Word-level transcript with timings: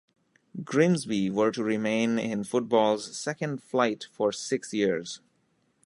Grimsby 0.63 1.29
were 1.29 1.51
to 1.51 1.63
remain 1.63 2.17
in 2.17 2.43
football's 2.43 3.15
second 3.15 3.61
flight 3.61 4.07
for 4.11 4.31
six 4.31 4.73
years. 4.73 5.21